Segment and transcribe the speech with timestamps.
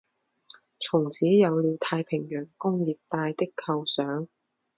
[0.79, 4.27] 从此有了太平洋工业带的构想。